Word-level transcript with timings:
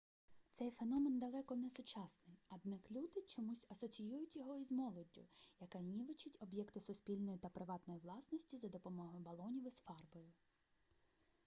цей 0.51 0.71
феномен 0.71 1.19
далеко 1.19 1.55
не 1.55 1.69
сучасний 1.69 2.37
однак 2.49 2.91
люди 2.91 3.21
чомусь 3.21 3.65
асоціюють 3.69 4.35
його 4.35 4.55
із 4.57 4.71
молоддю 4.71 5.21
яка 5.59 5.79
нівечить 5.79 6.37
об'єкти 6.41 6.81
суспільної 6.81 7.37
та 7.37 7.49
приватної 7.49 7.99
власності 7.99 8.57
за 8.57 8.67
допомогою 8.67 9.23
балонів 9.23 9.67
із 9.67 9.81
фарбою 9.81 10.31